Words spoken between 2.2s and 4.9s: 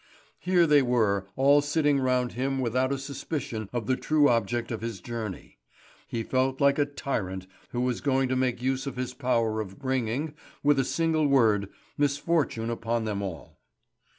him without a suspicion of the true object of